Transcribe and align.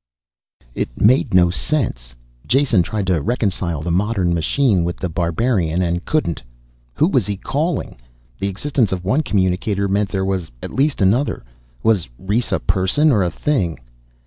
XVI. 0.00 0.66
It 0.76 0.98
made 0.98 1.34
no 1.34 1.50
sense. 1.50 2.14
Jason 2.46 2.82
tried 2.82 3.06
to 3.08 3.20
reconcile 3.20 3.82
the 3.82 3.90
modern 3.90 4.32
machine 4.32 4.82
with 4.82 4.96
the 4.96 5.10
barbarian 5.10 5.82
and 5.82 6.02
couldn't. 6.06 6.42
Who 6.94 7.06
was 7.06 7.26
he 7.26 7.36
calling? 7.36 7.96
The 8.38 8.48
existence 8.48 8.92
of 8.92 9.04
one 9.04 9.22
communicator 9.22 9.88
meant 9.88 10.08
there 10.08 10.24
was 10.24 10.50
at 10.62 10.72
least 10.72 11.02
another. 11.02 11.44
Was 11.82 12.08
Rhes 12.18 12.50
a 12.50 12.60
person 12.60 13.12
or 13.12 13.22
a 13.22 13.30
thing? 13.30 13.78